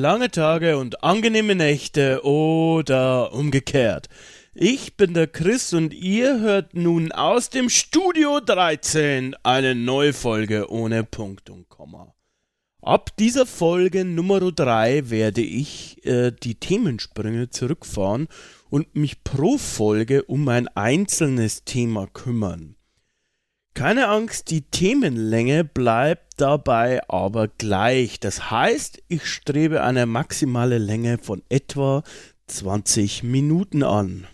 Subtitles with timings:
[0.00, 4.08] Lange Tage und angenehme Nächte oder umgekehrt.
[4.54, 10.70] Ich bin der Chris und ihr hört nun aus dem Studio 13 eine neue Folge
[10.70, 12.14] ohne Punkt und Komma.
[12.80, 18.28] Ab dieser Folge Nummer 3 werde ich äh, die Themensprünge zurückfahren
[18.70, 22.74] und mich pro Folge um ein einzelnes Thema kümmern.
[23.74, 28.20] Keine Angst, die Themenlänge bleibt dabei aber gleich.
[28.20, 32.02] Das heißt, ich strebe eine maximale Länge von etwa
[32.46, 34.26] 20 Minuten an.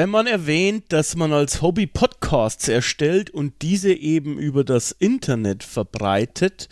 [0.00, 5.62] Wenn man erwähnt, dass man als Hobby Podcasts erstellt und diese eben über das Internet
[5.62, 6.70] verbreitet,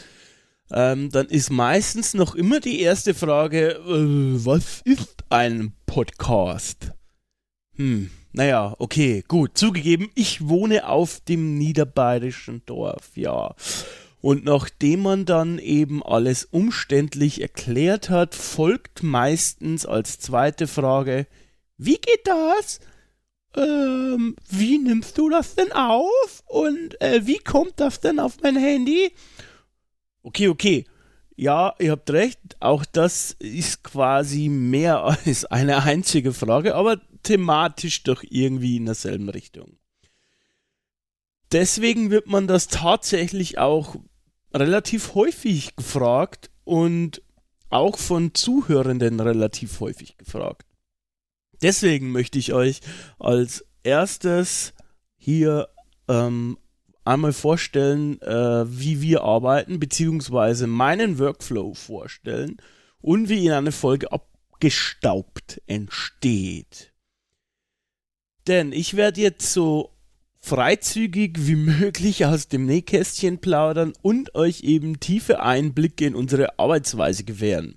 [0.71, 6.93] ähm, dann ist meistens noch immer die erste Frage, äh, was ist ein Podcast?
[7.77, 13.55] Hm, naja, okay, gut, zugegeben, ich wohne auf dem niederbayerischen Dorf, ja.
[14.23, 21.27] Und nachdem man dann eben alles umständlich erklärt hat, folgt meistens als zweite Frage,
[21.77, 22.81] wie geht das?
[23.57, 26.43] Ähm, wie nimmst du das denn auf?
[26.47, 29.13] Und äh, wie kommt das denn auf mein Handy?
[30.23, 30.85] Okay, okay.
[31.37, 38.03] Ja, ihr habt recht, auch das ist quasi mehr als eine einzige Frage, aber thematisch
[38.03, 39.79] doch irgendwie in derselben Richtung.
[41.53, 43.97] Deswegen wird man das tatsächlich auch
[44.53, 47.23] relativ häufig gefragt und
[47.71, 50.68] auch von Zuhörenden relativ häufig gefragt.
[51.63, 52.81] Deswegen möchte ich euch
[53.19, 54.75] als erstes
[55.17, 55.69] hier
[56.09, 56.59] ähm,
[57.05, 62.59] einmal vorstellen, äh, wie wir arbeiten, beziehungsweise meinen Workflow vorstellen
[63.01, 66.93] und wie in einer Folge abgestaubt entsteht.
[68.47, 69.95] Denn ich werde jetzt so
[70.41, 77.25] freizügig wie möglich aus dem Nähkästchen plaudern und euch eben tiefe Einblicke in unsere Arbeitsweise
[77.25, 77.75] gewähren.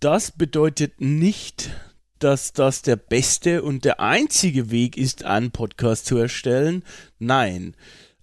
[0.00, 1.70] Das bedeutet nicht,
[2.22, 6.84] dass das der beste und der einzige Weg ist, einen Podcast zu erstellen.
[7.18, 7.74] Nein.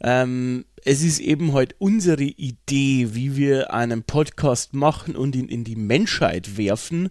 [0.01, 5.65] Ähm, es ist eben heute unsere Idee, wie wir einen Podcast machen und ihn in
[5.65, 7.09] die Menschheit werfen.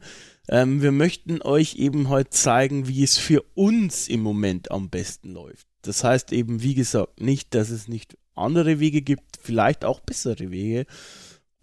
[0.48, 5.32] Ähm, wir möchten euch eben heute zeigen, wie es für uns im Moment am besten
[5.32, 5.66] läuft.
[5.82, 10.50] Das heißt eben, wie gesagt, nicht, dass es nicht andere Wege gibt, vielleicht auch bessere
[10.50, 10.86] Wege.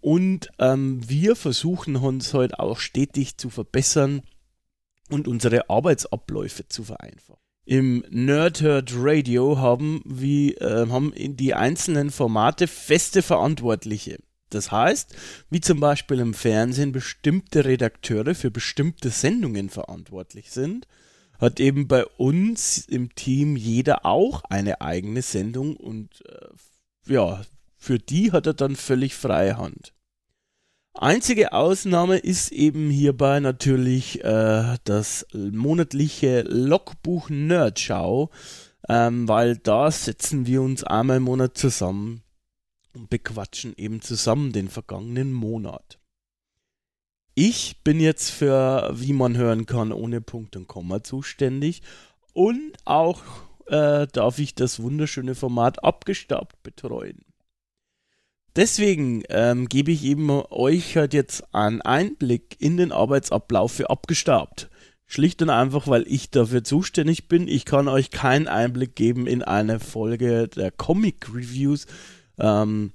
[0.00, 4.22] Und ähm, wir versuchen uns heute auch stetig zu verbessern
[5.10, 7.40] und unsere Arbeitsabläufe zu vereinfachen.
[7.64, 14.18] Im Nerdherd Radio haben, wie, äh, haben die einzelnen Formate feste Verantwortliche.
[14.50, 15.14] Das heißt,
[15.50, 20.86] wie zum Beispiel im Fernsehen bestimmte Redakteure für bestimmte Sendungen verantwortlich sind,
[21.40, 27.42] hat eben bei uns im Team jeder auch eine eigene Sendung und äh, ja,
[27.76, 29.92] für die hat er dann völlig freie Hand.
[30.98, 38.30] Einzige Ausnahme ist eben hierbei natürlich äh, das monatliche Logbuch Nerdschau,
[38.88, 42.22] ähm, weil da setzen wir uns einmal im Monat zusammen
[42.94, 45.98] und bequatschen eben zusammen den vergangenen Monat.
[47.34, 51.82] Ich bin jetzt für, wie man hören kann, ohne Punkt und Komma zuständig
[52.32, 53.20] und auch
[53.66, 57.25] äh, darf ich das wunderschöne Format abgestaubt betreuen.
[58.56, 64.70] Deswegen ähm, gebe ich eben euch halt jetzt einen Einblick in den Arbeitsablauf für abgestaubt.
[65.04, 67.48] Schlicht und einfach, weil ich dafür zuständig bin.
[67.48, 71.86] Ich kann euch keinen Einblick geben in eine Folge der Comic Reviews,
[72.38, 72.92] ähm,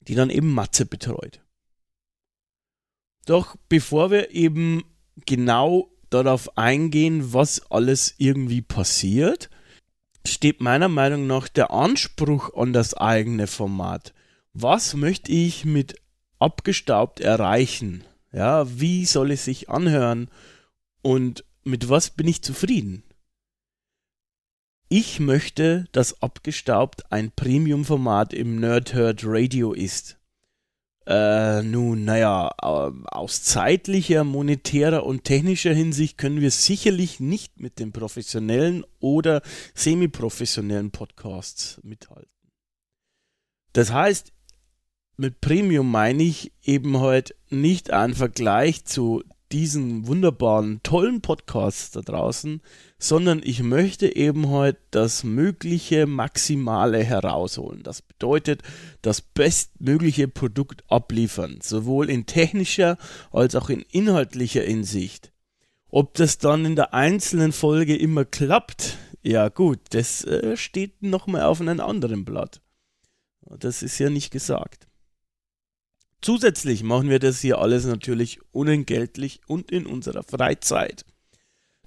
[0.00, 1.40] die dann eben Matze betreut.
[3.26, 4.84] Doch bevor wir eben
[5.26, 9.50] genau darauf eingehen, was alles irgendwie passiert,
[10.26, 14.14] steht meiner Meinung nach der Anspruch an das eigene Format
[14.62, 16.00] was möchte ich mit
[16.38, 18.04] abgestaubt erreichen?
[18.32, 20.30] Ja, wie soll es sich anhören?
[21.02, 23.02] Und mit was bin ich zufrieden?
[24.88, 30.18] Ich möchte, dass abgestaubt ein Premium-Format im Nerdherd Radio ist.
[31.06, 37.78] Äh, nun, naja, äh, aus zeitlicher, monetärer und technischer Hinsicht können wir sicherlich nicht mit
[37.78, 39.42] den professionellen oder
[39.74, 42.30] semi-professionellen Podcasts mithalten.
[43.72, 44.32] Das heißt,
[45.18, 52.02] mit Premium meine ich eben halt nicht einen Vergleich zu diesen wunderbaren, tollen Podcasts da
[52.02, 52.60] draußen,
[52.98, 57.82] sondern ich möchte eben heute das mögliche Maximale herausholen.
[57.82, 58.62] Das bedeutet,
[59.02, 62.98] das bestmögliche Produkt abliefern, sowohl in technischer
[63.32, 65.32] als auch in inhaltlicher Hinsicht.
[65.88, 71.42] Ob das dann in der einzelnen Folge immer klappt, ja gut, das äh, steht nochmal
[71.42, 72.60] auf einem anderen Blatt.
[73.40, 74.87] Das ist ja nicht gesagt.
[76.20, 81.04] Zusätzlich machen wir das hier alles natürlich unentgeltlich und in unserer Freizeit.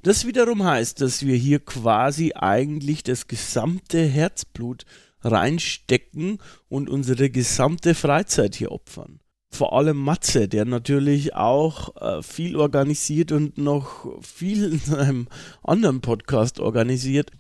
[0.03, 4.85] Das wiederum heißt, dass wir hier quasi eigentlich das gesamte Herzblut
[5.21, 6.39] reinstecken
[6.69, 9.19] und unsere gesamte Freizeit hier opfern.
[9.53, 15.27] Vor allem Matze, der natürlich auch äh, viel organisiert und noch viel in seinem
[15.61, 17.31] anderen Podcast organisiert.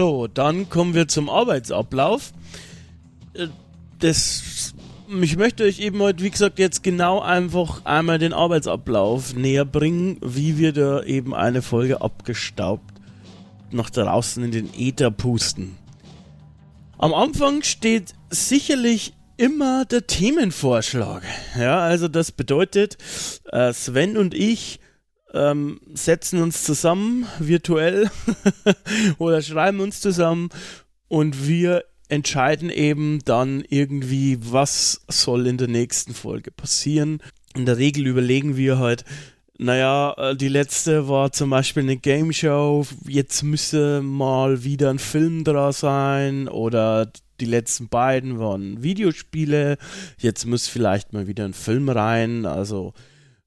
[0.00, 2.32] So, dann kommen wir zum Arbeitsablauf.
[3.34, 3.48] Äh,
[3.98, 4.72] das,
[5.20, 10.16] ich möchte euch eben heute, wie gesagt, jetzt genau einfach einmal den Arbeitsablauf näher bringen,
[10.22, 12.94] wie wir da eben eine Folge abgestaubt
[13.72, 15.76] nach draußen in den Äther pusten.
[16.96, 21.24] Am Anfang steht sicherlich immer der Themenvorschlag.
[21.58, 22.96] Ja, also das bedeutet,
[23.52, 24.80] äh, Sven und ich
[25.34, 28.10] ähm, setzen uns zusammen virtuell
[29.18, 30.48] oder schreiben uns zusammen
[31.08, 37.22] und wir entscheiden eben dann irgendwie, was soll in der nächsten Folge passieren.
[37.54, 39.04] In der Regel überlegen wir halt,
[39.58, 44.98] naja, äh, die letzte war zum Beispiel eine Game Show, jetzt müsste mal wieder ein
[44.98, 49.76] Film da sein oder die letzten beiden waren Videospiele,
[50.18, 52.94] jetzt muss vielleicht mal wieder ein Film rein, also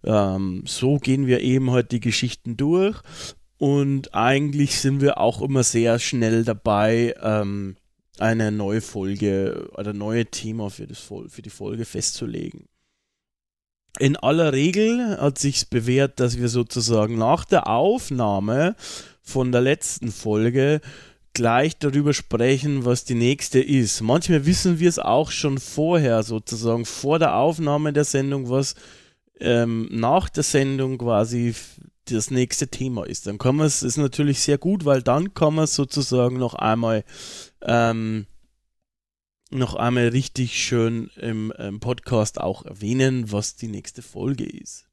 [0.03, 3.01] ähm, so gehen wir eben heute die Geschichten durch
[3.57, 7.77] und eigentlich sind wir auch immer sehr schnell dabei, ähm,
[8.19, 12.67] eine neue Folge oder neue Thema für, das, für die Folge festzulegen.
[13.99, 18.75] In aller Regel hat sich bewährt, dass wir sozusagen nach der Aufnahme
[19.21, 20.81] von der letzten Folge
[21.33, 24.01] gleich darüber sprechen, was die nächste ist.
[24.01, 28.75] Manchmal wissen wir es auch schon vorher, sozusagen vor der Aufnahme der Sendung, was
[29.39, 31.55] ähm, nach der Sendung quasi
[32.05, 33.27] das nächste Thema ist.
[33.27, 37.03] Dann kann man es, ist natürlich sehr gut, weil dann kann man sozusagen noch einmal
[37.61, 38.27] ähm,
[39.53, 44.87] noch einmal richtig schön im, im, Podcast auch erwähnen, was die nächste Folge ist.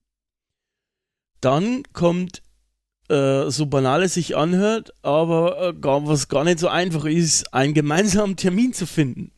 [1.40, 2.42] Dann kommt,
[3.08, 7.54] äh, so banal es sich anhört, aber äh, gar, was gar nicht so einfach ist,
[7.54, 9.32] einen gemeinsamen Termin zu finden.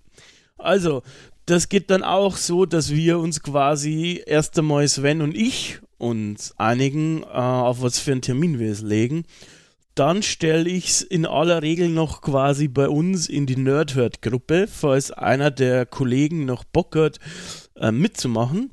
[0.57, 1.03] Also,
[1.47, 6.55] das geht dann auch so, dass wir uns quasi erst einmal Sven und ich uns
[6.59, 9.25] einigen, äh, auf was für einen Termin wir es legen.
[9.95, 15.11] Dann stelle ich es in aller Regel noch quasi bei uns in die Nerdhurt-Gruppe, falls
[15.11, 17.19] einer der Kollegen noch Bock hat,
[17.77, 18.73] äh, mitzumachen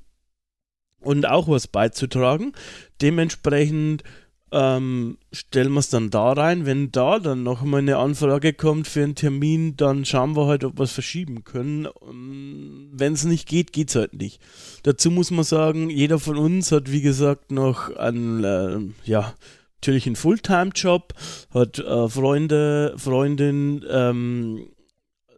[1.01, 2.53] und auch was beizutragen.
[3.01, 4.03] Dementsprechend
[4.51, 6.65] ähm, stellen wir es dann da rein.
[6.65, 10.63] Wenn da dann noch mal eine Anfrage kommt für einen Termin, dann schauen wir halt,
[10.63, 11.87] ob wir es verschieben können.
[12.07, 14.41] Ähm, Wenn es nicht geht, geht es halt nicht.
[14.83, 18.79] Dazu muss man sagen, jeder von uns hat, wie gesagt, noch einen, äh,
[19.09, 19.33] ja,
[19.81, 21.13] natürlich einen Fulltime-Job,
[21.53, 24.69] hat äh, Freunde, Freundin, ähm,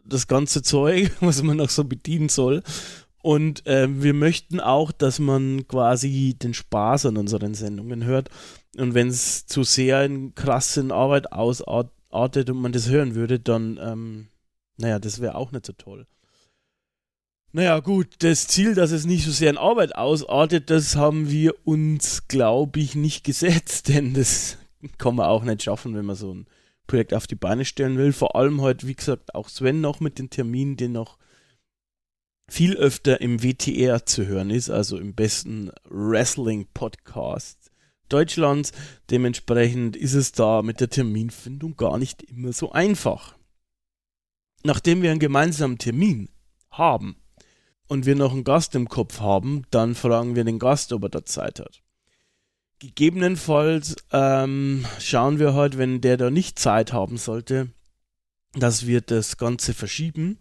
[0.05, 2.63] das ganze Zeug, was man noch so bedienen soll.
[3.23, 8.29] Und äh, wir möchten auch, dass man quasi den Spaß an unseren Sendungen hört.
[8.77, 13.77] Und wenn es zu sehr in krassen Arbeit ausartet und man das hören würde, dann,
[13.81, 14.27] ähm,
[14.77, 16.07] naja, das wäre auch nicht so toll.
[17.53, 21.53] Naja, gut, das Ziel, dass es nicht so sehr in Arbeit ausartet, das haben wir
[21.65, 24.57] uns, glaube ich, nicht gesetzt, denn das
[24.97, 26.47] kann man auch nicht schaffen, wenn man so ein
[26.87, 28.13] Projekt auf die Beine stellen will.
[28.13, 31.17] Vor allem halt, wie gesagt, auch Sven noch mit den Terminen, den noch
[32.49, 37.60] viel öfter im WTR zu hören ist, also im besten Wrestling-Podcast
[38.11, 38.71] Deutschlands.
[39.09, 43.35] Dementsprechend ist es da mit der Terminfindung gar nicht immer so einfach.
[44.63, 46.29] Nachdem wir einen gemeinsamen Termin
[46.69, 47.15] haben
[47.87, 51.09] und wir noch einen Gast im Kopf haben, dann fragen wir den Gast, ob er
[51.09, 51.81] da Zeit hat.
[52.79, 57.69] Gegebenenfalls ähm, schauen wir halt, wenn der da nicht Zeit haben sollte,
[58.53, 60.39] dass wir das Ganze verschieben.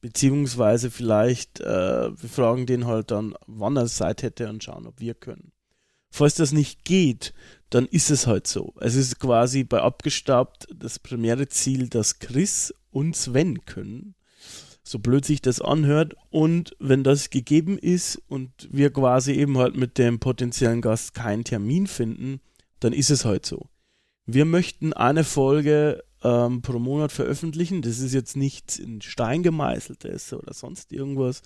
[0.00, 5.00] Beziehungsweise vielleicht, äh, wir fragen den halt dann, wann er Zeit hätte und schauen, ob
[5.00, 5.52] wir können.
[6.10, 7.34] Falls das nicht geht,
[7.70, 8.74] dann ist es halt so.
[8.80, 14.14] Es ist quasi bei Abgestaubt das primäre Ziel, dass Chris und Sven können
[14.86, 16.14] so blöd sich das anhört.
[16.30, 21.44] Und wenn das gegeben ist und wir quasi eben halt mit dem potenziellen Gast keinen
[21.44, 22.40] Termin finden,
[22.80, 23.68] dann ist es halt so.
[24.26, 27.82] Wir möchten eine Folge ähm, pro Monat veröffentlichen.
[27.82, 31.42] Das ist jetzt nichts in Stein gemeißeltes oder sonst irgendwas.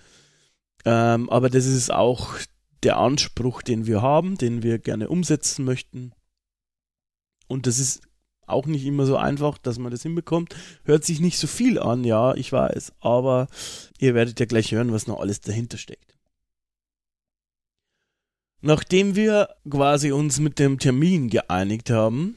[0.85, 2.35] Ähm, aber das ist auch
[2.83, 6.13] der Anspruch, den wir haben, den wir gerne umsetzen möchten.
[7.47, 8.03] Und das ist
[8.47, 10.55] auch nicht immer so einfach, dass man das hinbekommt.
[10.85, 13.49] Hört sich nicht so viel an, ja, ich weiß, aber
[13.99, 16.17] ihr werdet ja gleich hören, was noch alles dahinter steckt.
[18.63, 22.37] Nachdem wir quasi uns mit dem Termin geeinigt haben,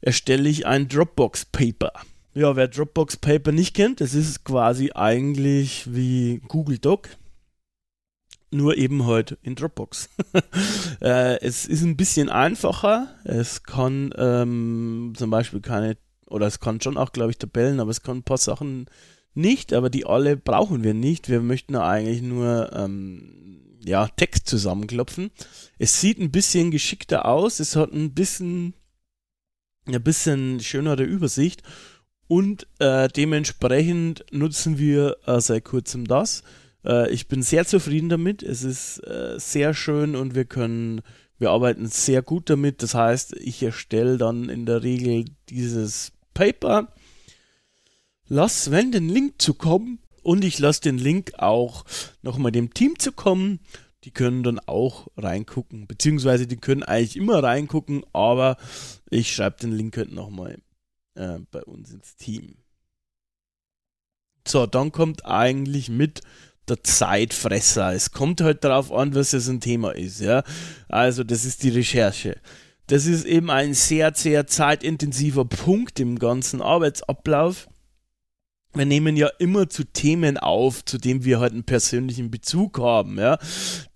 [0.00, 1.92] erstelle ich ein Dropbox Paper.
[2.34, 7.10] Ja, wer Dropbox Paper nicht kennt, das ist quasi eigentlich wie Google Doc,
[8.50, 10.08] nur eben halt in Dropbox.
[11.00, 13.08] äh, es ist ein bisschen einfacher.
[13.24, 17.90] Es kann ähm, zum Beispiel keine, oder es kann schon auch, glaube ich, Tabellen, aber
[17.90, 18.86] es kann ein paar Sachen
[19.34, 21.28] nicht, aber die alle brauchen wir nicht.
[21.28, 25.30] Wir möchten eigentlich nur ähm, ja, Text zusammenklopfen.
[25.78, 28.74] Es sieht ein bisschen geschickter aus, es hat ein bisschen,
[29.86, 31.62] ein bisschen schönere Übersicht
[32.26, 36.42] und äh, dementsprechend nutzen wir äh, seit kurzem das.
[36.88, 38.42] Äh, ich bin sehr zufrieden damit.
[38.42, 41.02] Es ist äh, sehr schön und wir können,
[41.38, 42.82] wir arbeiten sehr gut damit.
[42.82, 46.92] Das heißt, ich erstelle dann in der Regel dieses Paper,
[48.26, 51.84] lass Sven den Link zukommen und ich lasse den Link auch
[52.22, 53.60] nochmal dem Team zukommen.
[54.04, 58.56] Die können dann auch reingucken, beziehungsweise die können eigentlich immer reingucken, aber
[59.10, 60.58] ich schreibe den Link halt nochmal
[61.14, 62.54] äh, bei uns ins Team.
[64.46, 66.22] So, dann kommt eigentlich mit
[66.68, 67.92] der Zeitfresser.
[67.94, 70.42] Es kommt halt darauf an, was es ein Thema ist, ja.
[70.88, 72.36] Also, das ist die Recherche.
[72.88, 77.68] Das ist eben ein sehr, sehr zeitintensiver Punkt im ganzen Arbeitsablauf.
[78.74, 83.18] Wir nehmen ja immer zu Themen auf, zu denen wir halt einen persönlichen Bezug haben,
[83.18, 83.38] ja.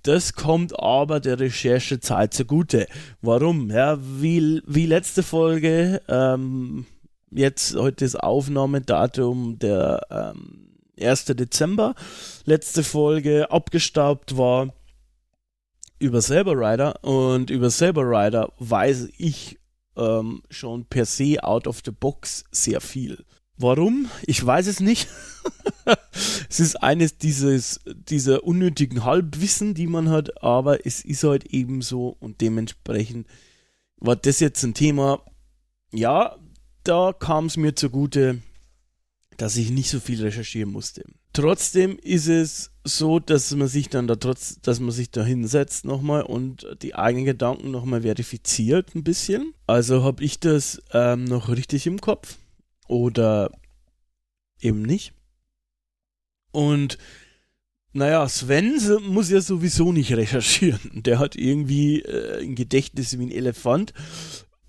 [0.02, 2.86] Das kommt aber der Recherchezeit zugute.
[3.20, 3.70] Warum?
[3.70, 6.86] Ja, wie, wie letzte Folge, ähm,
[7.30, 11.24] jetzt heute das Aufnahmedatum der ähm, 1.
[11.26, 11.94] Dezember,
[12.44, 14.74] letzte Folge abgestaubt war
[15.98, 19.58] über Saber Rider und über Saber Rider weiß ich
[19.96, 23.24] ähm, schon per se out of the box sehr viel.
[23.56, 24.10] Warum?
[24.26, 25.08] Ich weiß es nicht.
[26.50, 31.82] es ist eines dieses, dieser unnötigen Halbwissen, die man hat, aber es ist halt eben
[31.82, 33.26] so und dementsprechend
[33.98, 35.22] war das jetzt ein Thema,
[35.92, 36.36] ja,
[36.82, 38.42] da kam es mir zugute,
[39.42, 41.02] dass ich nicht so viel recherchieren musste.
[41.32, 45.84] Trotzdem ist es so, dass man sich dann da trotz, dass man sich da hinsetzt
[45.84, 49.52] nochmal und die eigenen Gedanken nochmal verifiziert ein bisschen.
[49.66, 52.38] Also habe ich das ähm, noch richtig im Kopf
[52.86, 53.50] oder
[54.60, 55.12] eben nicht.
[56.52, 56.98] Und
[57.92, 61.02] naja, Sven muss ja sowieso nicht recherchieren.
[61.02, 63.92] Der hat irgendwie äh, ein Gedächtnis wie ein Elefant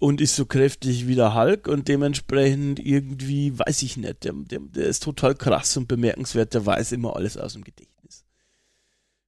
[0.04, 4.60] und ist so kräftig wie der Hulk und dementsprechend irgendwie, weiß ich nicht, der, der,
[4.60, 8.26] der ist total krass und bemerkenswert, der weiß immer alles aus dem Gedächtnis.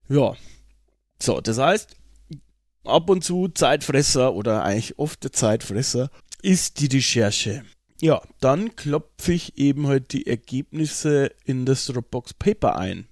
[0.10, 0.36] Ja,
[1.18, 1.96] so, das heißt,
[2.84, 7.64] ab und zu Zeitfresser oder eigentlich oft der Zeitfresser ist die Recherche.
[8.02, 13.08] Ja, dann klopfe ich eben halt die Ergebnisse in das Dropbox Paper ein.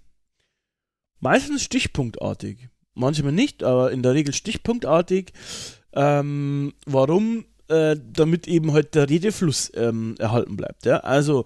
[1.22, 2.68] Meistens stichpunktartig.
[2.94, 5.32] Manchmal nicht, aber in der Regel stichpunktartig.
[5.94, 7.46] Ähm, warum?
[7.74, 10.86] Äh, damit eben halt der Redefluss ähm, erhalten bleibt.
[10.86, 10.98] Ja?
[10.98, 11.44] Also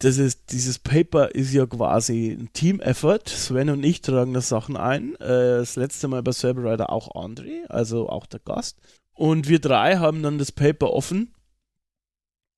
[0.00, 3.28] das ist, dieses Paper ist ja quasi ein Team-Effort.
[3.28, 5.14] Sven und ich tragen das Sachen ein.
[5.16, 8.78] Äh, das letzte Mal bei Cyberrider auch André, also auch der Gast.
[9.14, 11.32] Und wir drei haben dann das Paper offen.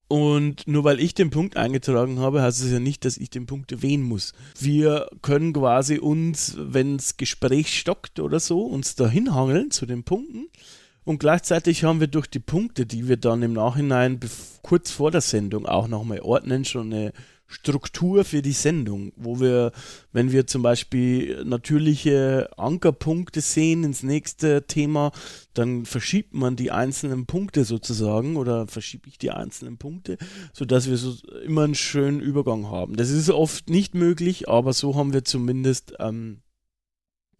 [0.08, 3.44] Und nur weil ich den Punkt eingetragen habe, heißt es ja nicht, dass ich den
[3.44, 4.32] Punkt erwähnen muss.
[4.58, 10.04] Wir können quasi uns, wenn das Gespräch stockt oder so, uns da hinhangeln zu den
[10.04, 10.48] Punkten
[11.10, 14.20] und gleichzeitig haben wir durch die Punkte, die wir dann im Nachhinein
[14.62, 17.12] kurz vor der Sendung auch nochmal ordnen, schon eine
[17.48, 19.72] Struktur für die Sendung, wo wir,
[20.12, 25.10] wenn wir zum Beispiel natürliche Ankerpunkte sehen ins nächste Thema,
[25.52, 30.16] dann verschiebt man die einzelnen Punkte sozusagen oder verschiebe ich die einzelnen Punkte,
[30.52, 32.94] sodass wir so immer einen schönen Übergang haben.
[32.94, 36.42] Das ist oft nicht möglich, aber so haben wir zumindest ähm,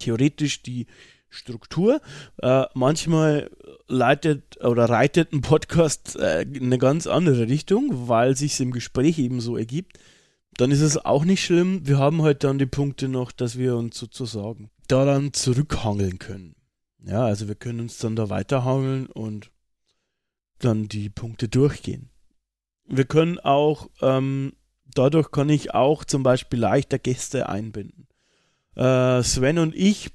[0.00, 0.88] theoretisch die
[1.30, 2.00] Struktur.
[2.42, 3.50] Äh, manchmal
[3.88, 9.18] leitet oder reitet ein Podcast äh, in eine ganz andere Richtung, weil sich im Gespräch
[9.18, 9.98] eben so ergibt.
[10.56, 11.86] Dann ist es auch nicht schlimm.
[11.86, 16.54] Wir haben halt dann die Punkte noch, dass wir uns sozusagen daran zurückhangeln können.
[17.02, 19.50] Ja, also wir können uns dann da weiterhangeln und
[20.58, 22.10] dann die Punkte durchgehen.
[22.86, 24.52] Wir können auch, ähm,
[24.94, 28.08] dadurch kann ich auch zum Beispiel leichter Gäste einbinden.
[28.74, 30.10] Äh, Sven und ich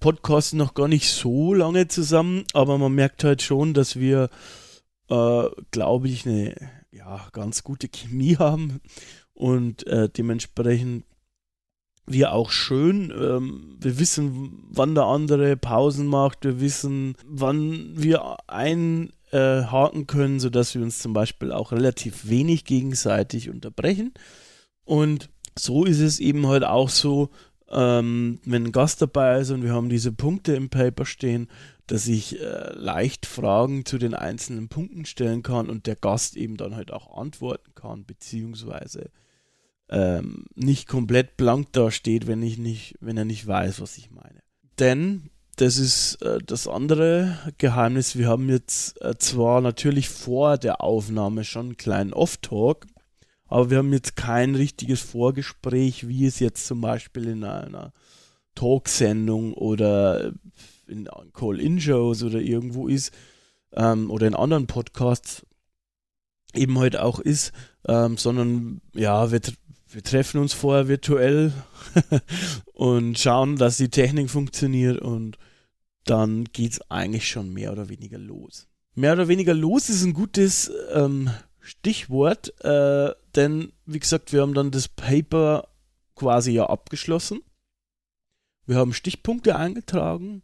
[0.00, 4.30] podcasten noch gar nicht so lange zusammen, aber man merkt halt schon, dass wir,
[5.08, 6.54] äh, glaube ich, eine
[6.90, 8.80] ja, ganz gute Chemie haben
[9.32, 11.04] und äh, dementsprechend
[12.06, 18.38] wir auch schön, ähm, wir wissen, wann der andere Pausen macht, wir wissen, wann wir
[18.46, 24.14] einhaken können, sodass wir uns zum Beispiel auch relativ wenig gegenseitig unterbrechen.
[24.84, 25.28] Und
[25.58, 27.30] so ist es eben halt auch so,
[27.70, 31.48] ähm, wenn ein Gast dabei ist und wir haben diese Punkte im Paper stehen,
[31.86, 36.56] dass ich äh, leicht Fragen zu den einzelnen Punkten stellen kann und der Gast eben
[36.56, 39.10] dann halt auch antworten kann, beziehungsweise
[39.90, 44.42] ähm, nicht komplett blank dasteht, wenn ich nicht, wenn er nicht weiß, was ich meine.
[44.78, 48.16] Denn das ist äh, das andere Geheimnis.
[48.16, 52.86] Wir haben jetzt äh, zwar natürlich vor der Aufnahme schon einen kleinen Off-Talk,
[53.48, 57.92] aber wir haben jetzt kein richtiges Vorgespräch, wie es jetzt zum Beispiel in einer
[58.54, 60.32] Talksendung oder
[60.86, 63.12] in Call-In-Shows oder irgendwo ist
[63.72, 65.46] ähm, oder in anderen Podcasts
[66.54, 67.52] eben heute auch ist,
[67.86, 69.40] ähm, sondern ja, wir,
[69.88, 71.52] wir treffen uns vorher virtuell
[72.72, 75.38] und schauen, dass die Technik funktioniert und
[76.04, 78.66] dann geht es eigentlich schon mehr oder weniger los.
[78.94, 81.30] Mehr oder weniger los ist ein gutes ähm,
[81.68, 85.68] Stichwort, äh, denn wie gesagt, wir haben dann das Paper
[86.14, 87.42] quasi ja abgeschlossen.
[88.66, 90.42] Wir haben Stichpunkte eingetragen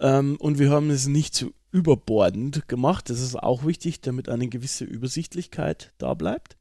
[0.00, 3.10] ähm, und wir haben es nicht zu überbordend gemacht.
[3.10, 6.56] Das ist auch wichtig, damit eine gewisse Übersichtlichkeit da bleibt.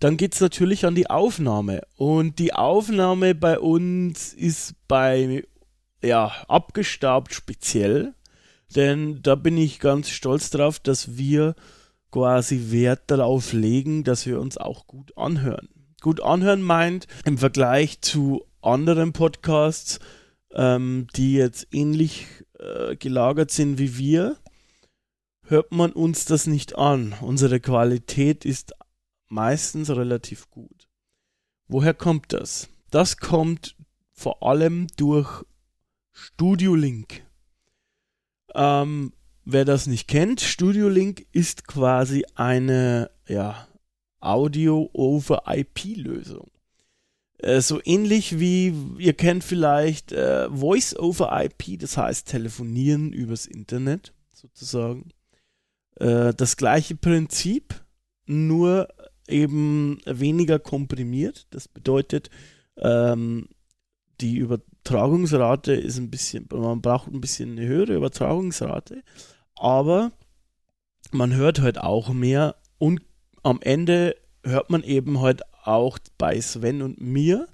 [0.00, 1.82] Dann geht es natürlich an die Aufnahme.
[1.96, 5.44] Und die Aufnahme bei uns ist bei
[6.02, 8.14] ja, abgestaubt speziell.
[8.76, 11.54] Denn da bin ich ganz stolz drauf, dass wir
[12.14, 15.68] quasi Wert darauf legen, dass wir uns auch gut anhören.
[16.00, 19.98] Gut anhören meint im Vergleich zu anderen Podcasts,
[20.52, 22.28] ähm, die jetzt ähnlich
[22.60, 24.36] äh, gelagert sind wie wir,
[25.42, 27.16] hört man uns das nicht an.
[27.20, 28.74] Unsere Qualität ist
[29.26, 30.88] meistens relativ gut.
[31.66, 32.68] Woher kommt das?
[32.92, 33.74] Das kommt
[34.12, 35.42] vor allem durch
[36.12, 37.24] Studio Link.
[38.54, 39.12] Ähm,
[39.44, 43.68] Wer das nicht kennt, Studio Link ist quasi eine ja,
[44.20, 46.50] Audio-over-IP-Lösung.
[47.38, 55.10] Äh, so ähnlich wie ihr kennt vielleicht äh, Voice-over-IP, das heißt Telefonieren übers Internet sozusagen.
[55.96, 57.84] Äh, das gleiche Prinzip,
[58.26, 58.88] nur
[59.28, 61.46] eben weniger komprimiert.
[61.50, 62.30] Das bedeutet,
[62.78, 63.48] ähm,
[64.20, 69.02] die Übertragungsrate ist ein bisschen, man braucht ein bisschen eine höhere Übertragungsrate,
[69.56, 70.12] aber
[71.12, 73.02] man hört halt auch mehr und
[73.42, 77.48] am Ende hört man eben halt auch bei Sven und mir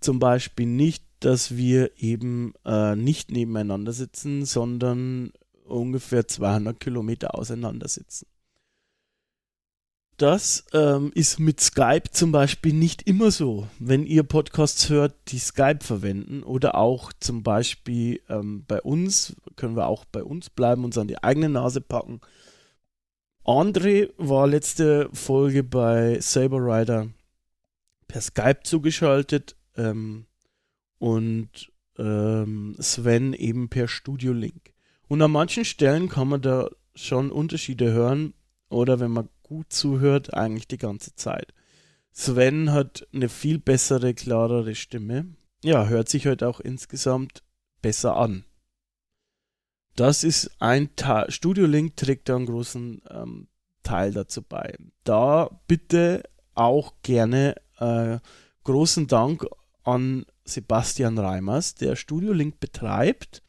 [0.00, 5.32] zum Beispiel nicht, dass wir eben äh, nicht nebeneinander sitzen, sondern
[5.64, 8.26] ungefähr 200 Kilometer auseinander sitzen.
[10.18, 13.68] Das ähm, ist mit Skype zum Beispiel nicht immer so.
[13.78, 19.76] Wenn ihr Podcasts hört, die Skype verwenden oder auch zum Beispiel ähm, bei uns, können
[19.76, 22.20] wir auch bei uns bleiben, uns an die eigene Nase packen.
[23.44, 27.10] André war letzte Folge bei Saber Rider
[28.08, 30.26] per Skype zugeschaltet ähm,
[30.98, 34.72] und ähm, Sven eben per Studio Link.
[35.06, 38.34] Und an manchen Stellen kann man da schon Unterschiede hören
[38.68, 41.54] oder wenn man gut zuhört, eigentlich die ganze Zeit.
[42.12, 45.34] Sven hat eine viel bessere, klarere Stimme.
[45.62, 47.42] Ja, hört sich halt auch insgesamt
[47.80, 48.44] besser an.
[49.96, 51.30] Das ist ein Teil.
[51.30, 53.48] Studio Link trägt da einen großen ähm,
[53.82, 54.76] Teil dazu bei.
[55.04, 56.22] Da bitte
[56.54, 58.18] auch gerne äh,
[58.64, 59.46] großen Dank
[59.82, 63.42] an Sebastian Reimers, der Studio Link betreibt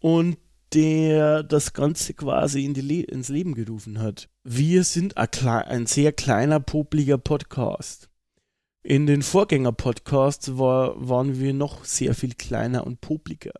[0.00, 0.38] und
[0.74, 4.28] der das Ganze quasi in Le ins Leben gerufen hat.
[4.44, 8.08] Wir sind ein, ein sehr kleiner, popliger Podcast.
[8.82, 13.52] In den Vorgänger-Podcasts war, waren wir noch sehr viel kleiner und popliger.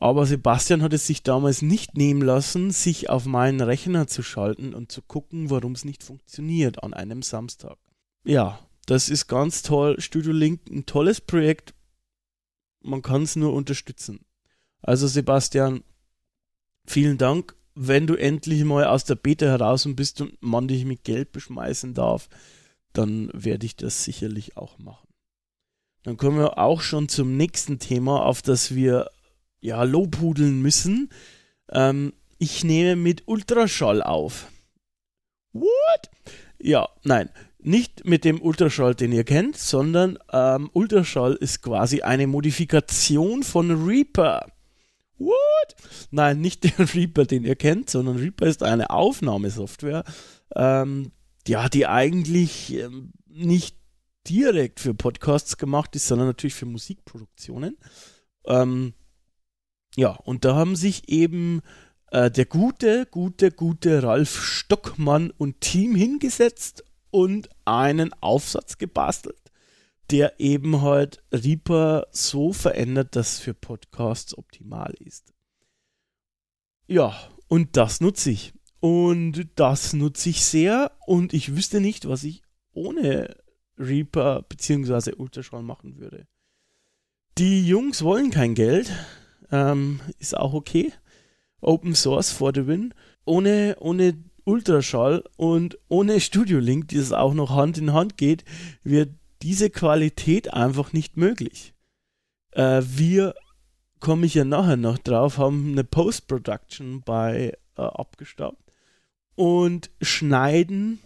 [0.00, 4.72] Aber Sebastian hat es sich damals nicht nehmen lassen, sich auf meinen Rechner zu schalten
[4.72, 7.76] und zu gucken, warum es nicht funktioniert an einem Samstag.
[8.24, 10.00] Ja, das ist ganz toll.
[10.00, 11.74] Studio Link, ein tolles Projekt.
[12.80, 14.20] Man kann es nur unterstützen.
[14.82, 15.82] Also Sebastian,
[16.86, 17.54] vielen Dank.
[17.74, 21.94] Wenn du endlich mal aus der Beta heraus bist und man dich mit Geld beschmeißen
[21.94, 22.28] darf,
[22.92, 25.08] dann werde ich das sicherlich auch machen.
[26.02, 29.10] Dann kommen wir auch schon zum nächsten Thema, auf das wir
[29.60, 31.10] ja lobhudeln müssen.
[31.70, 34.50] Ähm, ich nehme mit Ultraschall auf.
[35.52, 36.10] What?
[36.60, 42.26] Ja, nein, nicht mit dem Ultraschall, den ihr kennt, sondern ähm, Ultraschall ist quasi eine
[42.26, 44.46] Modifikation von Reaper.
[45.18, 45.76] What?
[46.10, 50.04] Nein, nicht der Reaper, den ihr kennt, sondern Reaper ist eine Aufnahmesoftware,
[50.54, 51.12] ähm,
[51.46, 53.76] ja, die eigentlich ähm, nicht
[54.28, 57.76] direkt für Podcasts gemacht ist, sondern natürlich für Musikproduktionen.
[58.46, 58.94] Ähm,
[59.96, 61.62] ja, und da haben sich eben
[62.10, 69.47] äh, der gute, gute, gute Ralf Stockmann und Team hingesetzt und einen Aufsatz gebastelt,
[70.10, 75.34] der eben halt Reaper so verändert, dass für Podcasts optimal ist.
[76.86, 77.14] Ja,
[77.48, 78.54] und das nutze ich.
[78.80, 82.42] Und das nutze ich sehr und ich wüsste nicht, was ich
[82.72, 83.36] ohne
[83.76, 85.14] Reaper bzw.
[85.16, 86.26] Ultraschall machen würde.
[87.38, 88.92] Die Jungs wollen kein Geld,
[89.50, 90.92] ähm, ist auch okay.
[91.60, 92.94] Open Source for the win.
[93.24, 98.44] Ohne, ohne Ultraschall und ohne Studio Link, die es auch noch Hand in Hand geht,
[98.82, 99.10] wird
[99.42, 101.74] diese Qualität einfach nicht möglich.
[102.52, 103.34] Äh, wir,
[104.00, 108.62] komme ich ja nachher noch drauf, haben eine Post-Production bei äh, abgestaubt
[109.34, 110.98] und schneiden,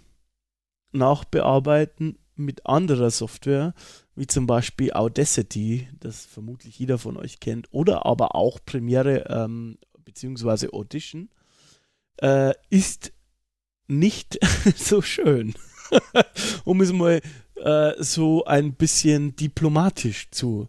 [0.92, 3.74] nachbearbeiten mit anderer Software,
[4.14, 9.78] wie zum Beispiel Audacity, das vermutlich jeder von euch kennt, oder aber auch Premiere ähm,
[9.98, 10.68] bzw.
[10.72, 11.30] Audition,
[12.20, 13.12] äh, ist
[13.86, 14.38] nicht
[14.76, 15.54] so schön.
[16.64, 17.20] um es mal
[17.62, 20.68] äh, so ein bisschen diplomatisch zu,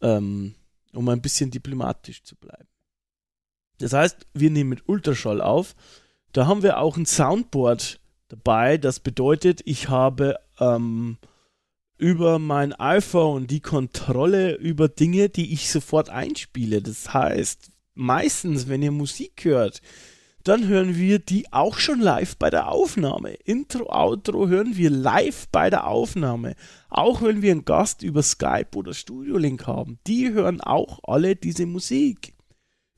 [0.00, 0.54] ähm,
[0.92, 2.66] um ein bisschen diplomatisch zu bleiben.
[3.78, 5.74] Das heißt, wir nehmen mit Ultraschall auf.
[6.32, 8.78] Da haben wir auch ein Soundboard dabei.
[8.78, 11.18] Das bedeutet, ich habe ähm,
[11.98, 16.80] über mein iPhone die Kontrolle über Dinge, die ich sofort einspiele.
[16.82, 19.82] Das heißt, meistens, wenn ihr Musik hört,
[20.44, 23.34] dann hören wir die auch schon live bei der Aufnahme.
[23.44, 26.54] Intro, Outro hören wir live bei der Aufnahme.
[26.88, 31.36] Auch wenn wir einen Gast über Skype oder Studio Link haben, die hören auch alle
[31.36, 32.34] diese Musik.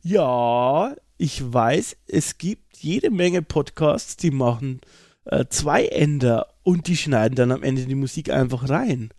[0.03, 4.81] Ja, ich weiß, es gibt jede Menge Podcasts, die machen
[5.25, 9.11] äh, zwei Ender und die schneiden dann am Ende die Musik einfach rein.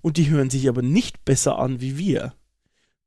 [0.00, 2.34] Und die hören sich aber nicht besser an wie wir.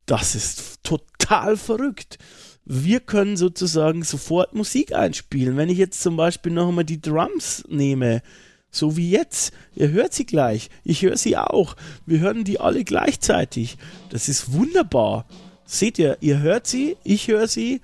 [0.05, 2.17] Das ist total verrückt.
[2.65, 5.55] Wir können sozusagen sofort Musik einspielen.
[5.55, 8.23] Wenn ich jetzt zum Beispiel noch einmal die Drums nehme,
[8.71, 11.75] so wie jetzt, ihr hört sie gleich, ich höre sie auch,
[12.05, 13.77] wir hören die alle gleichzeitig.
[14.09, 15.27] Das ist wunderbar.
[15.65, 17.81] Seht ihr, ihr hört sie, ich höre sie.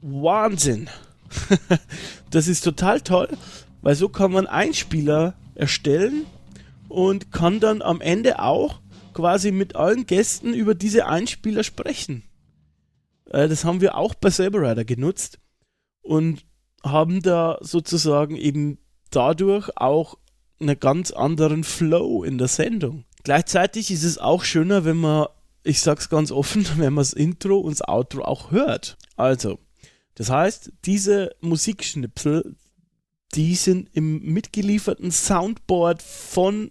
[0.00, 0.88] Wahnsinn.
[2.30, 3.36] das ist total toll,
[3.82, 6.24] weil so kann man Einspieler erstellen
[6.88, 8.80] und kann dann am Ende auch
[9.12, 12.22] quasi mit allen Gästen über diese Einspieler sprechen.
[13.30, 15.38] Äh, das haben wir auch bei Saberrider genutzt
[16.02, 16.44] und
[16.82, 18.78] haben da sozusagen eben
[19.10, 20.18] dadurch auch
[20.60, 23.04] einen ganz anderen Flow in der Sendung.
[23.24, 25.26] Gleichzeitig ist es auch schöner, wenn man,
[25.64, 28.96] ich sag's ganz offen, wenn man das Intro und das Outro auch hört.
[29.16, 29.58] Also,
[30.14, 32.56] das heißt, diese Musikschnipsel,
[33.34, 36.70] die sind im mitgelieferten Soundboard von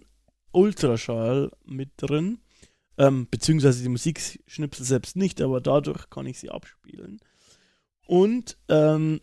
[0.52, 2.38] Ultraschall mit drin.
[2.98, 7.20] Ähm, beziehungsweise die Musikschnipsel selbst nicht, aber dadurch kann ich sie abspielen.
[8.06, 9.20] Und ähm,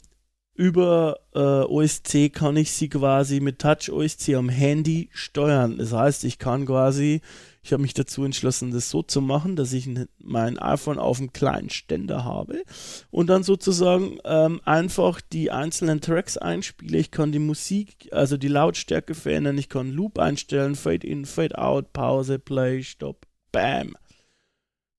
[0.55, 5.77] über äh, OSC kann ich sie quasi mit Touch OSC am Handy steuern.
[5.77, 7.21] Das heißt, ich kann quasi
[7.63, 11.31] ich habe mich dazu entschlossen, das so zu machen, dass ich mein iPhone auf einem
[11.31, 12.63] kleinen Ständer habe
[13.09, 16.97] und dann sozusagen ähm, einfach die einzelnen Tracks einspiele.
[16.97, 21.57] Ich kann die Musik, also die Lautstärke verändern, ich kann Loop einstellen, Fade in, Fade
[21.57, 23.95] out, Pause, Play, Stop, Bam.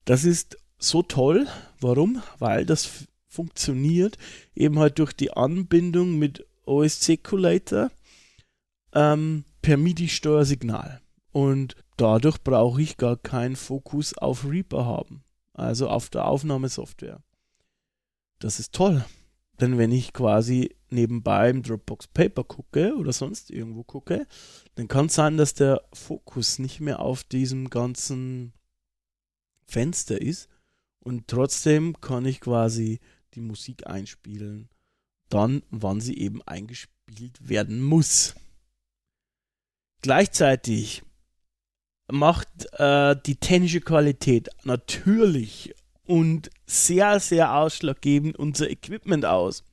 [0.07, 1.47] Das ist so toll.
[1.81, 2.23] Warum?
[2.39, 4.17] Weil das funktioniert
[4.55, 7.91] eben halt durch die Anbindung mit OSC Culator
[8.95, 11.03] ähm, per MIDI-Steuersignal.
[11.33, 17.23] Und dadurch brauche ich gar keinen Fokus auf Reaper haben, also auf der Aufnahmesoftware.
[18.39, 19.05] Das ist toll.
[19.61, 24.27] Denn wenn ich quasi nebenbei im Dropbox Paper gucke oder sonst irgendwo gucke,
[24.75, 28.53] dann kann es sein, dass der Fokus nicht mehr auf diesem ganzen
[29.67, 30.49] Fenster ist
[31.05, 33.01] und trotzdem kann ich quasi
[33.35, 34.69] die Musik einspielen,
[35.29, 38.35] dann wann sie eben eingespielt werden muss.
[40.03, 41.03] Gleichzeitig
[42.11, 45.75] macht äh, die technische Qualität natürlich
[46.07, 49.65] und sehr, sehr ausschlaggebend unser Equipment aus.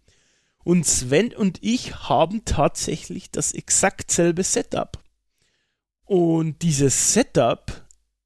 [0.63, 4.99] Und Sven und ich haben tatsächlich das exakt selbe Setup.
[6.05, 7.85] Und dieses Setup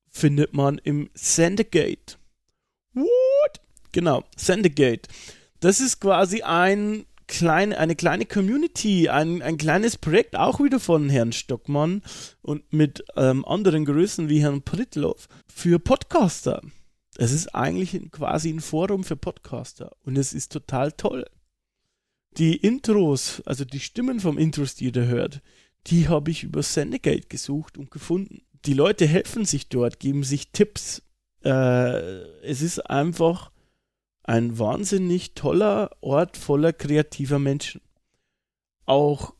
[0.09, 2.17] findet man im Sendegate.
[2.93, 3.61] What?
[3.91, 5.07] Genau, Sendegate.
[5.59, 11.09] Das ist quasi ein klein, eine kleine Community, ein, ein kleines Projekt, auch wieder von
[11.09, 12.01] Herrn Stockmann
[12.41, 16.61] und mit ähm, anderen Größen wie Herrn Pritloff für Podcaster.
[17.17, 21.25] Es ist eigentlich quasi ein Forum für Podcaster und es ist total toll.
[22.37, 25.41] Die Intros, also die Stimmen vom Intros, die ihr da hört,
[25.87, 28.41] die habe ich über Sendegate gesucht und gefunden.
[28.65, 31.03] Die Leute helfen sich dort, geben sich Tipps.
[31.43, 31.99] Äh,
[32.41, 33.51] es ist einfach
[34.23, 37.81] ein wahnsinnig toller Ort voller kreativer Menschen.
[38.85, 39.33] Auch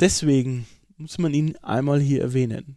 [0.00, 0.66] deswegen
[0.96, 2.76] muss man ihn einmal hier erwähnen.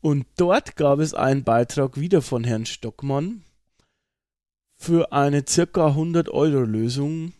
[0.00, 3.42] Und dort gab es einen Beitrag wieder von Herrn Stockmann
[4.78, 7.32] für eine circa 100 Euro Lösung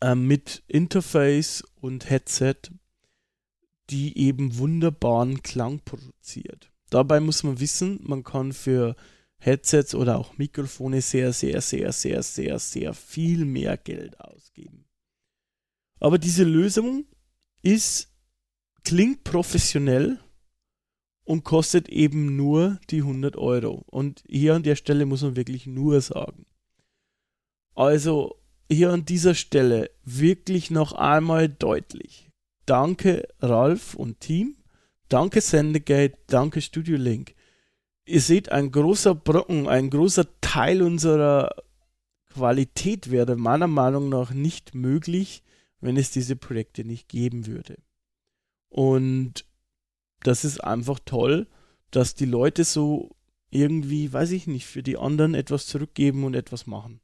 [0.00, 2.56] äh, mit Interface und Headset,
[3.90, 6.70] die eben wunderbaren Klang produziert.
[6.90, 8.94] Dabei muss man wissen, man kann für
[9.38, 14.84] Headsets oder auch Mikrofone sehr, sehr, sehr, sehr, sehr, sehr viel mehr Geld ausgeben.
[15.98, 17.06] Aber diese Lösung
[17.62, 18.12] ist,
[18.84, 20.20] klingt professionell
[21.24, 23.84] und kostet eben nur die 100 Euro.
[23.86, 26.46] Und hier an der Stelle muss man wirklich nur sagen.
[27.74, 28.36] Also
[28.70, 32.30] hier an dieser Stelle wirklich noch einmal deutlich.
[32.66, 34.56] Danke Ralf und Team.
[35.08, 36.18] Danke Sendegate.
[36.26, 37.34] Danke Studio Link.
[38.04, 41.54] Ihr seht, ein großer Brocken, ein großer Teil unserer
[42.32, 45.42] Qualität wäre meiner Meinung nach nicht möglich,
[45.80, 47.78] wenn es diese Projekte nicht geben würde.
[48.68, 49.44] Und
[50.22, 51.46] das ist einfach toll,
[51.90, 53.16] dass die Leute so
[53.50, 57.00] irgendwie, weiß ich nicht, für die anderen etwas zurückgeben und etwas machen.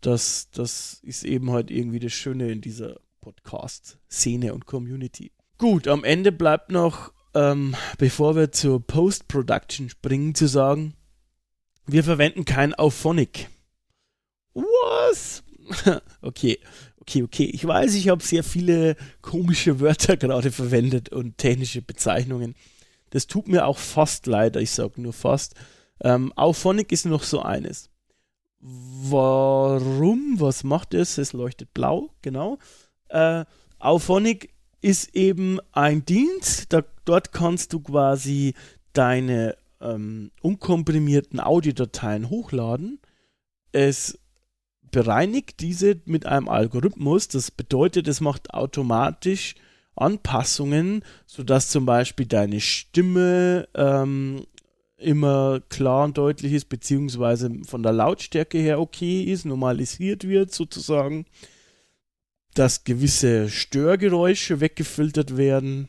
[0.00, 5.32] Das, das ist eben halt irgendwie das Schöne in dieser Podcast-Szene und Community.
[5.58, 10.94] Gut, am Ende bleibt noch, ähm, bevor wir zur Post-Production springen, zu sagen,
[11.86, 13.48] wir verwenden kein Auphonic.
[14.54, 15.42] Was?
[16.20, 16.58] okay,
[17.08, 17.44] okay, okay.
[17.44, 22.54] Ich weiß, ich habe sehr viele komische Wörter gerade verwendet und technische Bezeichnungen.
[23.10, 25.54] Das tut mir auch fast leid, ich sage nur fast.
[26.02, 27.90] Ähm, Auphonic ist noch so eines.
[28.60, 30.36] Warum?
[30.38, 31.16] Was macht es?
[31.16, 32.58] Es leuchtet blau, genau.
[33.08, 33.44] Äh,
[33.78, 34.50] Auphonic
[34.82, 38.54] ist eben ein Dienst, da, dort kannst du quasi
[38.92, 43.00] deine ähm, unkomprimierten Audiodateien hochladen.
[43.72, 44.18] Es
[44.90, 47.28] bereinigt diese mit einem Algorithmus.
[47.28, 49.54] Das bedeutet, es macht automatisch
[49.96, 54.44] Anpassungen, sodass zum Beispiel deine Stimme ähm,
[54.96, 61.26] immer klar und deutlich ist, beziehungsweise von der Lautstärke her okay ist, normalisiert wird sozusagen,
[62.54, 65.88] dass gewisse Störgeräusche weggefiltert werden,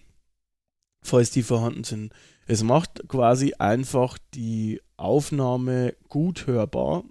[1.02, 2.14] falls die vorhanden sind.
[2.46, 7.04] Es macht quasi einfach die Aufnahme gut hörbar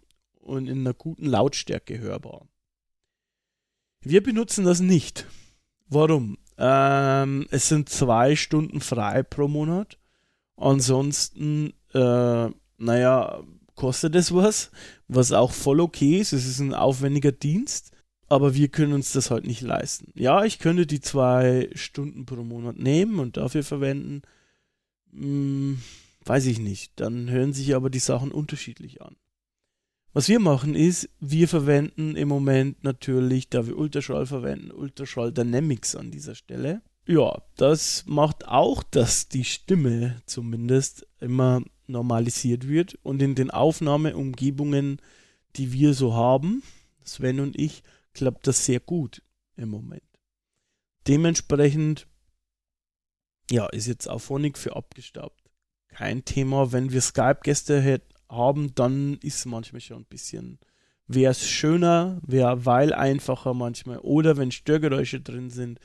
[0.48, 2.46] und in einer guten Lautstärke hörbar.
[4.00, 5.26] Wir benutzen das nicht.
[5.88, 6.38] Warum?
[6.56, 9.98] Ähm, es sind zwei Stunden frei pro Monat.
[10.56, 13.42] Ansonsten, äh, naja,
[13.74, 14.70] kostet es was,
[15.06, 16.32] was auch voll okay ist.
[16.32, 17.92] Es ist ein aufwendiger Dienst,
[18.28, 20.12] aber wir können uns das halt nicht leisten.
[20.14, 24.22] Ja, ich könnte die zwei Stunden pro Monat nehmen und dafür verwenden.
[25.12, 25.80] Hm,
[26.24, 26.92] weiß ich nicht.
[27.00, 29.16] Dann hören sich aber die Sachen unterschiedlich an.
[30.18, 35.94] Was wir machen ist, wir verwenden im Moment natürlich, da wir Ultraschall verwenden, Ultraschall Dynamics
[35.94, 36.82] an dieser Stelle.
[37.06, 45.00] Ja, das macht auch, dass die Stimme zumindest immer normalisiert wird und in den Aufnahmeumgebungen,
[45.54, 46.64] die wir so haben,
[47.04, 49.22] Sven und ich, klappt das sehr gut
[49.54, 50.02] im Moment.
[51.06, 52.08] Dementsprechend,
[53.52, 55.48] ja, ist jetzt Auphonic für abgestaubt.
[55.86, 60.58] Kein Thema, wenn wir Skype-Gäste hätten haben, dann ist manchmal schon ein bisschen,
[61.06, 63.98] wäre es schöner, wäre weil einfacher manchmal.
[63.98, 65.78] Oder wenn Störgeräusche drin sind,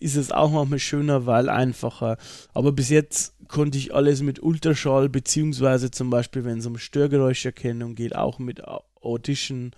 [0.00, 2.18] ist es auch manchmal schöner, weil einfacher.
[2.52, 7.94] Aber bis jetzt konnte ich alles mit Ultraschall, beziehungsweise zum Beispiel, wenn es um Störgeräuscherkennung
[7.94, 8.62] geht, auch mit
[9.00, 9.72] Audition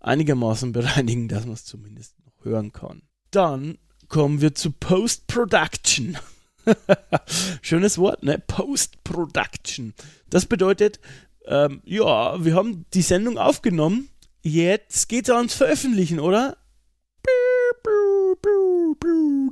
[0.00, 3.02] einigermaßen bereinigen, dass man es zumindest noch hören kann.
[3.30, 6.18] Dann kommen wir zu Post-Production.
[7.62, 8.42] Schönes Wort, ne?
[8.46, 9.94] Post-Production.
[10.30, 11.00] Das bedeutet,
[11.46, 14.08] ähm, ja, wir haben die Sendung aufgenommen.
[14.42, 16.56] Jetzt geht's ans Veröffentlichen, oder?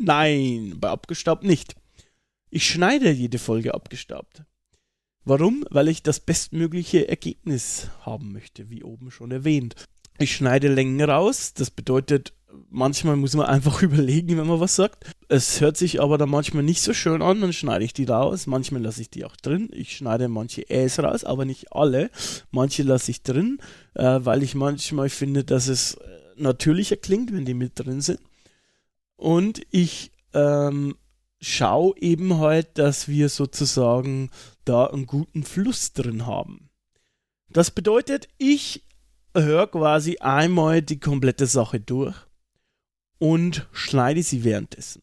[0.00, 1.74] Nein, bei abgestaubt nicht.
[2.50, 4.44] Ich schneide jede Folge abgestaubt.
[5.24, 5.64] Warum?
[5.70, 9.76] Weil ich das bestmögliche Ergebnis haben möchte, wie oben schon erwähnt.
[10.18, 12.34] Ich schneide Längen raus, das bedeutet,
[12.70, 15.04] manchmal muss man einfach überlegen, wenn man was sagt.
[15.28, 18.46] Es hört sich aber dann manchmal nicht so schön an, dann schneide ich die raus.
[18.46, 19.70] Manchmal lasse ich die auch drin.
[19.72, 22.10] Ich schneide manche Äs raus, aber nicht alle.
[22.50, 23.58] Manche lasse ich drin,
[23.94, 28.20] äh, weil ich manchmal finde, dass es äh, natürlicher klingt, wenn die mit drin sind.
[29.16, 30.96] Und ich ähm,
[31.40, 34.30] schaue eben halt, dass wir sozusagen
[34.64, 36.70] da einen guten Fluss drin haben.
[37.48, 38.84] Das bedeutet, ich
[39.34, 42.14] höre quasi einmal die komplette Sache durch
[43.22, 45.00] und schneide sie währenddessen.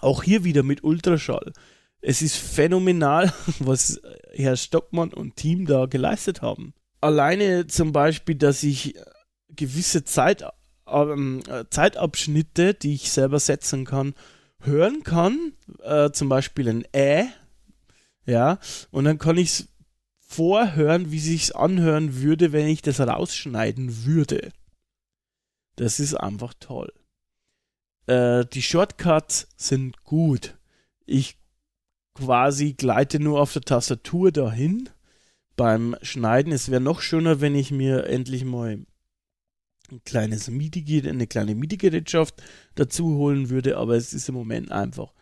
[0.00, 1.52] Auch hier wieder mit Ultraschall.
[2.00, 4.00] Es ist phänomenal, was
[4.32, 6.74] Herr Stockmann und Team da geleistet haben.
[7.00, 8.96] Alleine zum Beispiel, dass ich
[9.48, 10.44] gewisse Zeit,
[10.88, 14.14] ähm, Zeitabschnitte, die ich selber setzen kann,
[14.58, 15.52] hören kann.
[15.84, 17.26] Äh, zum Beispiel ein Ä.
[18.26, 18.58] Ja,
[18.90, 19.68] und dann kann ich es
[20.18, 24.50] vorhören, wie sich's anhören würde, wenn ich das rausschneiden würde.
[25.76, 26.92] Das ist einfach toll.
[28.06, 30.56] Äh, die Shortcuts sind gut.
[31.06, 31.38] Ich
[32.14, 34.88] quasi gleite nur auf der Tastatur dahin
[35.56, 36.52] beim Schneiden.
[36.52, 38.84] Es wäre noch schöner, wenn ich mir endlich mal
[39.90, 42.42] ein kleines MIDI, eine kleine MIDI-Gerätschaft
[42.74, 45.12] dazu holen würde, aber es ist im Moment einfach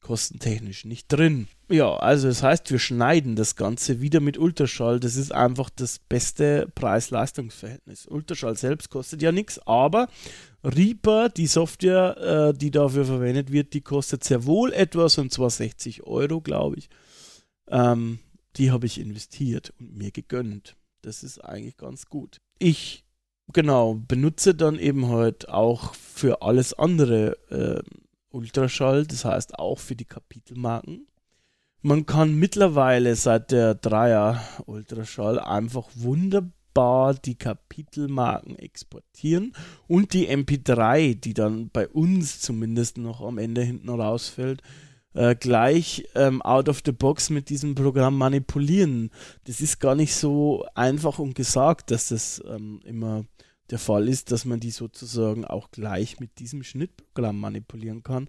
[0.00, 1.48] kostentechnisch nicht drin.
[1.70, 5.00] Ja, also das heißt, wir schneiden das Ganze wieder mit Ultraschall.
[5.00, 8.06] Das ist einfach das beste Preis-Leistungs-Verhältnis.
[8.06, 10.08] Ultraschall selbst kostet ja nichts, aber
[10.64, 15.50] Reaper, die Software, äh, die dafür verwendet wird, die kostet sehr wohl etwas und zwar
[15.50, 16.88] 60 Euro, glaube ich.
[17.68, 18.18] Ähm,
[18.56, 20.76] die habe ich investiert und mir gegönnt.
[21.02, 22.38] Das ist eigentlich ganz gut.
[22.58, 23.04] Ich,
[23.52, 27.82] genau, benutze dann eben halt auch für alles andere äh,
[28.30, 31.06] Ultraschall, das heißt auch für die Kapitelmarken.
[31.80, 39.52] Man kann mittlerweile seit der Dreier Ultraschall einfach wunderbar die Kapitelmarken exportieren
[39.86, 44.62] und die MP3, die dann bei uns zumindest noch am Ende hinten rausfällt,
[45.14, 49.10] äh, gleich ähm, out of the box mit diesem Programm manipulieren.
[49.44, 53.24] Das ist gar nicht so einfach und gesagt, dass das ähm, immer
[53.70, 58.28] der Fall ist, dass man die sozusagen auch gleich mit diesem Schnittprogramm manipulieren kann.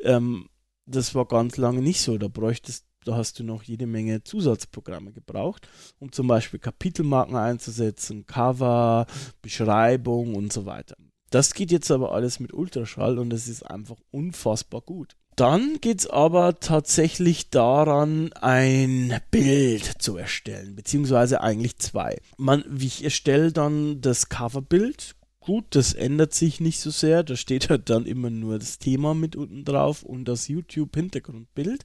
[0.00, 0.48] Ähm,
[0.86, 2.18] das war ganz lange nicht so.
[2.18, 8.26] Da bräuchtest, da hast du noch jede Menge Zusatzprogramme gebraucht, um zum Beispiel Kapitelmarken einzusetzen,
[8.26, 9.06] Cover,
[9.42, 10.96] Beschreibung und so weiter.
[11.30, 15.16] Das geht jetzt aber alles mit Ultraschall und es ist einfach unfassbar gut.
[15.36, 22.20] Dann geht es aber tatsächlich daran, ein Bild zu erstellen, beziehungsweise eigentlich zwei.
[22.36, 25.14] Man, ich erstelle dann das Coverbild.
[25.40, 27.22] Gut, das ändert sich nicht so sehr.
[27.22, 31.84] Da steht halt dann immer nur das Thema mit unten drauf und das YouTube-Hintergrundbild.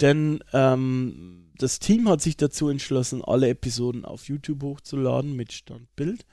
[0.00, 6.24] Denn ähm, das Team hat sich dazu entschlossen, alle Episoden auf YouTube hochzuladen mit Standbild.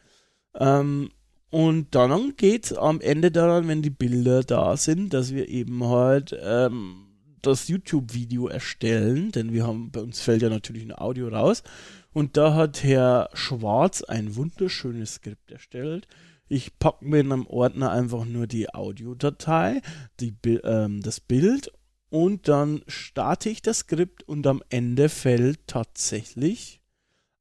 [0.56, 1.10] Ähm,
[1.50, 5.84] und dann geht es am Ende daran, wenn die Bilder da sind, dass wir eben
[5.86, 7.06] halt ähm,
[7.42, 11.64] das YouTube-Video erstellen, denn wir haben, bei uns fällt ja natürlich ein Audio raus.
[12.12, 16.08] Und da hat Herr Schwarz ein wunderschönes Skript erstellt.
[16.48, 19.82] Ich packe mir in einem Ordner einfach nur die Audiodatei,
[20.20, 21.72] die, ähm, das Bild
[22.10, 26.82] und dann starte ich das Skript und am Ende fällt tatsächlich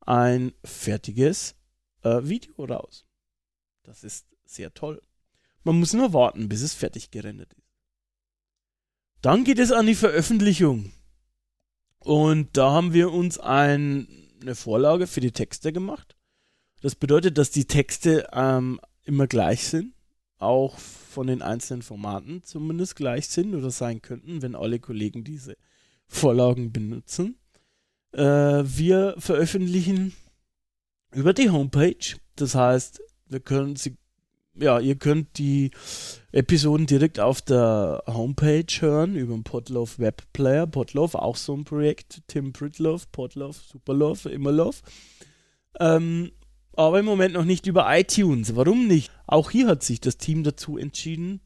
[0.00, 1.54] ein fertiges
[2.02, 3.06] äh, Video raus.
[3.84, 5.02] Das ist sehr toll.
[5.62, 7.64] Man muss nur warten, bis es fertig gerendert ist.
[9.22, 10.92] Dann geht es an die Veröffentlichung.
[11.98, 14.08] Und da haben wir uns ein,
[14.42, 16.16] eine Vorlage für die Texte gemacht.
[16.82, 19.94] Das bedeutet, dass die Texte ähm, immer gleich sind,
[20.36, 25.56] auch von den einzelnen Formaten zumindest gleich sind oder sein könnten, wenn alle Kollegen diese
[26.06, 27.38] Vorlagen benutzen.
[28.12, 28.20] Äh,
[28.64, 30.14] wir veröffentlichen
[31.12, 32.16] über die Homepage.
[32.36, 33.96] Das heißt, wir können sie,
[34.54, 35.70] ja, ihr könnt die
[36.32, 40.66] Episoden direkt auf der Homepage hören, über den Podlove Webplayer.
[40.66, 42.22] Podlove, auch so ein Projekt.
[42.28, 44.78] Tim Pritlove, Podlove, Superlove, Immerlove.
[45.80, 46.32] Ähm,
[46.76, 48.56] aber im Moment noch nicht über iTunes.
[48.56, 49.10] Warum nicht?
[49.26, 51.40] Auch hier hat sich das Team dazu entschieden,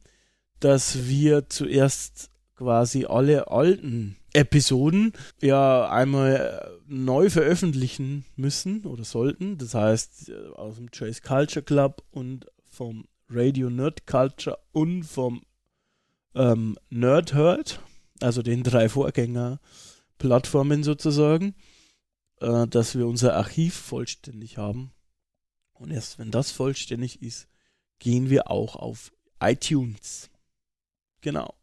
[0.59, 9.57] dass wir zuerst quasi alle alten Episoden ja einmal neu veröffentlichen müssen oder sollten.
[9.57, 15.43] Das heißt, aus dem Trace Culture Club und vom Radio Nerd Culture und vom
[16.35, 17.81] ähm, Nerd Herd,
[18.21, 21.55] also den drei Vorgänger-Plattformen sozusagen,
[22.39, 24.91] äh, dass wir unser Archiv vollständig haben.
[25.73, 27.47] Und erst wenn das vollständig ist,
[27.99, 30.29] gehen wir auch auf iTunes.
[31.21, 31.53] Genau.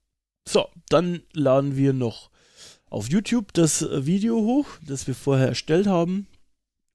[0.49, 2.31] So, dann laden wir noch
[2.97, 6.27] auf YouTube das Video hoch, das wir vorher erstellt haben.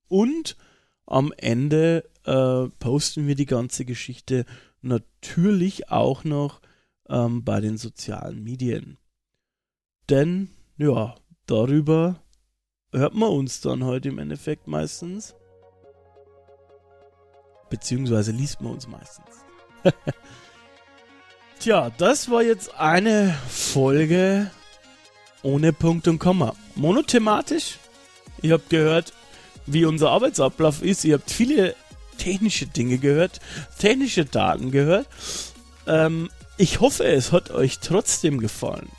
[0.07, 0.57] Und
[1.05, 4.45] am Ende äh, posten wir die ganze Geschichte
[4.81, 6.59] natürlich auch noch
[7.07, 8.97] ähm, bei den sozialen Medien.
[10.09, 11.13] Denn, ja,
[11.45, 12.23] darüber
[12.91, 15.35] hört man uns dann heute im Endeffekt meistens.
[17.69, 19.45] Beziehungsweise liest man uns meistens.
[21.59, 24.49] Tja, das war jetzt eine Folge
[25.43, 26.53] ohne Punkt und Komma.
[26.75, 27.79] Monothematisch.
[28.41, 29.13] Ihr habt gehört,
[29.65, 31.03] wie unser Arbeitsablauf ist.
[31.03, 31.75] Ihr habt viele
[32.17, 33.39] technische Dinge gehört,
[33.79, 35.07] technische Daten gehört.
[35.87, 38.89] Ähm, ich hoffe, es hat euch trotzdem gefallen.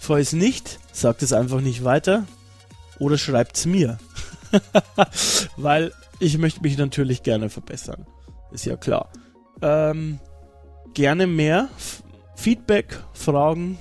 [0.00, 2.24] Falls nicht, sagt es einfach nicht weiter
[2.98, 3.98] oder schreibt es mir.
[5.56, 8.06] Weil ich möchte mich natürlich gerne verbessern.
[8.50, 9.10] Ist ja klar.
[9.60, 10.18] Ähm,
[10.94, 11.68] gerne mehr.
[12.36, 13.78] Feedback, Fragen,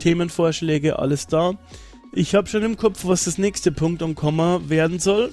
[0.00, 1.54] Themenvorschläge, alles da.
[2.12, 5.32] Ich habe schon im Kopf, was das nächste Punkt und Komma werden soll.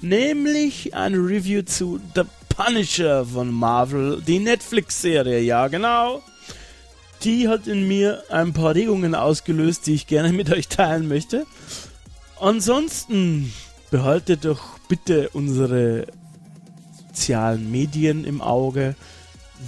[0.00, 6.22] Nämlich ein Review zu The Punisher von Marvel, die Netflix-Serie, ja genau.
[7.22, 11.46] Die hat in mir ein paar Regungen ausgelöst, die ich gerne mit euch teilen möchte.
[12.40, 13.52] Ansonsten
[13.90, 16.06] behaltet doch bitte unsere
[17.08, 18.94] sozialen Medien im Auge.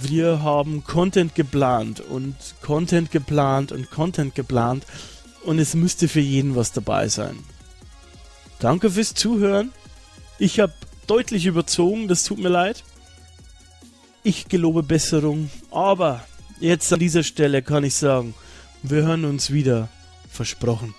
[0.01, 4.85] Wir haben Content geplant und Content geplant und Content geplant
[5.43, 7.39] und es müsste für jeden was dabei sein.
[8.59, 9.71] Danke fürs Zuhören.
[10.37, 10.73] Ich habe
[11.07, 12.83] deutlich überzogen, das tut mir leid.
[14.23, 16.23] Ich gelobe Besserung, aber
[16.59, 18.33] jetzt an dieser Stelle kann ich sagen,
[18.83, 19.89] wir hören uns wieder.
[20.29, 20.93] Versprochen.